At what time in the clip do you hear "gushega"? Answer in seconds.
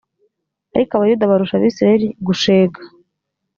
2.27-2.79